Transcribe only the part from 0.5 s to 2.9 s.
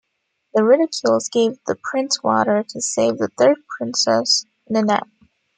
The "Ridicules" give the Prince water to